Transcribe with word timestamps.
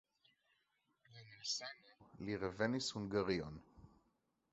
Pro 1.09 1.17
malsano 1.27 1.91
li 2.29 2.39
revenis 2.45 2.87
Hungarion. 2.97 3.61